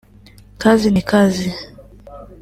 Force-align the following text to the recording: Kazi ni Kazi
Kazi 0.61 0.87
ni 0.91 1.01
Kazi 1.09 1.49